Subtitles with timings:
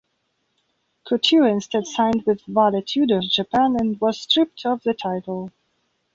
[1.07, 5.51] Couture instead signed with Vale Tudo Japan, and was stripped of the title.